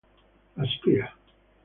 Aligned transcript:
La 0.57 0.65
spia 0.71 1.13